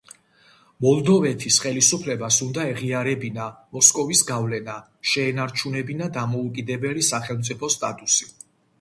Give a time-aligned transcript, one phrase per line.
[0.85, 4.81] მოლდოვეთის ხელისუფლებას უნდა ეღიარებინა მოსკოვის გავლენა,
[5.13, 8.35] შეენარჩუნებინა დამოუკიდებელი სახელმწიფოს სტატუსი.